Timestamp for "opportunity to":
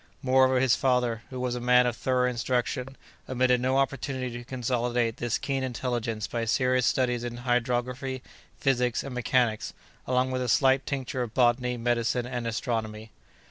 3.77-4.43